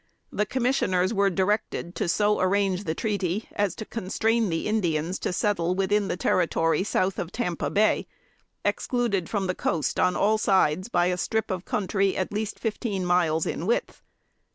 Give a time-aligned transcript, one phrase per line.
[0.31, 5.31] The commissioners were directed to so arrange the treaty, as to constrain the Indians to
[5.31, 8.07] settle within the territory south of Tampa Bay,
[8.65, 13.05] excluded from the coast on all sides by a strip of country at least fifteen
[13.05, 14.01] miles in width.